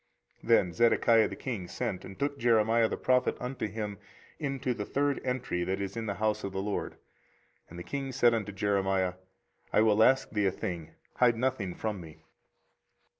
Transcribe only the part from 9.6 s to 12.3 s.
I will ask thee a thing; hide nothing from me.